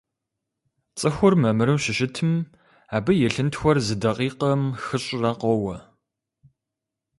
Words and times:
ЦӀыхур 0.99 1.33
мамыру 1.41 1.75
щыщытым 1.83 2.31
абы 2.95 3.11
и 3.25 3.27
лъынтхуэр 3.33 3.77
зы 3.85 3.95
дакъикъэм 4.01 4.61
хыщӀрэ 4.83 5.31
къоуэ. 5.39 5.77